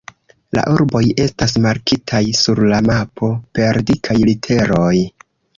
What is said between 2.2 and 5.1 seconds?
sur la mapo per dikaj literoj.